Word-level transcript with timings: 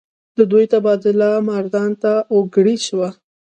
د 0.37 0.39
دوي 0.51 0.65
تبادله 0.73 1.29
مردان 1.49 1.91
ته 2.01 2.13
اوکړے 2.33 2.75
شوه۔ 2.87 3.09